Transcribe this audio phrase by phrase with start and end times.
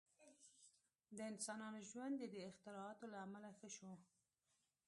[1.17, 3.91] •د انسان ژوند د دې اختراعاتو له امله ښه شو.